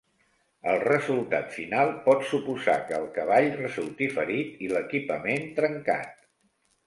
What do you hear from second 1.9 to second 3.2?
pot suposar que el